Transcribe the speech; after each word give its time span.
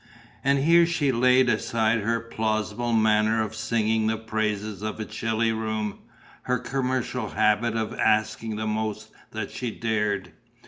And 0.43 0.57
here 0.57 0.87
she 0.87 1.11
laid 1.11 1.47
aside 1.47 1.99
her 1.99 2.19
plausible 2.19 2.91
manner 2.91 3.39
of 3.43 3.53
singing 3.53 4.07
the 4.07 4.17
praises 4.17 4.81
of 4.81 4.99
a 4.99 5.05
chilly 5.05 5.51
room, 5.51 5.99
her 6.41 6.57
commercial 6.57 7.29
habit 7.29 7.75
of 7.75 7.93
asking 7.93 8.55
the 8.55 8.65
most 8.65 9.11
that 9.29 9.51
she 9.51 9.69
dared. 9.69 10.31